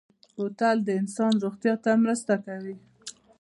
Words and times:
بوتل 0.35 0.77
د 0.85 0.89
انسان 1.01 1.33
روغتیا 1.43 1.73
ته 1.83 1.91
مرسته 2.03 2.33
کوي. 2.45 2.75